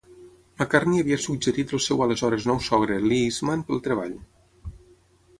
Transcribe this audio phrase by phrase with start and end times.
[0.59, 4.17] McCartney havia suggerit el seu aleshores nou sogre Lee Eastman pel treball.